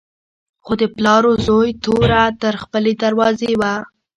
خو 0.65 0.73
د 0.81 0.83
پلار 0.95 1.23
و 1.31 1.33
زوی 1.45 1.69
توره 1.83 2.23
تر 2.41 2.53
خپلې 2.63 2.91
دروازې 3.03 3.51
وه. 3.59 3.73